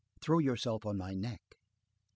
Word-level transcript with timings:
Throw 0.19 0.39
yourself 0.39 0.83
on 0.83 0.97
my 0.97 1.13
neck!" 1.13 1.41
M. 1.51 1.57